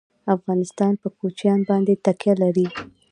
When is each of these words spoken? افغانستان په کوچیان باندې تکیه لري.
افغانستان 0.35 0.93
په 1.01 1.07
کوچیان 1.19 1.59
باندې 1.69 1.93
تکیه 2.05 2.35
لري. 2.43 2.67